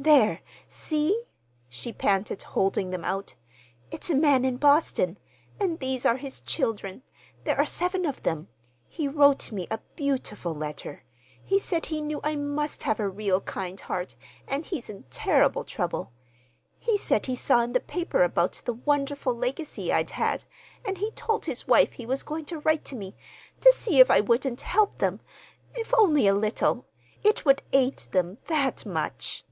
[0.00, 1.24] "There, see,"
[1.68, 3.34] she panted, holding them out.
[3.90, 5.18] "It's a man in Boston,
[5.60, 7.02] and these are his children.
[7.44, 8.48] There are seven of them.
[8.88, 11.02] He wrote me a beautiful letter.
[11.42, 14.14] He said he knew I must have a real kind heart,
[14.46, 16.12] and he's in terrible trouble.
[16.78, 20.44] He said he saw in the paper about the wonderful legacy I'd had,
[20.84, 23.16] and he told his wife he was going to write to me,
[23.60, 26.86] to see if I wouldn't help them—if only a little,
[27.24, 29.44] it would aid them that much."